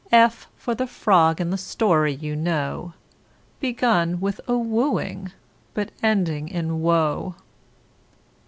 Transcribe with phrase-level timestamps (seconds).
[0.11, 2.93] F for the Frog in the story you know,
[3.59, 5.31] Begun with a wooing
[5.75, 7.35] but ending in woe.